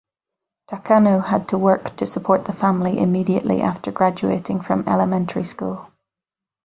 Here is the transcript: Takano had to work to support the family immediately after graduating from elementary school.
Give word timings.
Takano 0.67 1.23
had 1.23 1.47
to 1.49 1.59
work 1.59 1.95
to 1.97 2.07
support 2.07 2.45
the 2.45 2.53
family 2.53 2.97
immediately 2.97 3.61
after 3.61 3.91
graduating 3.91 4.59
from 4.59 4.83
elementary 4.87 5.43
school. 5.43 5.91